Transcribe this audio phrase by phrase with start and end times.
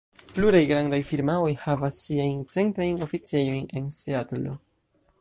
[0.29, 4.61] Pluraj grandaj firmaoj havas siajn centrajn oficejojn en Seatlo.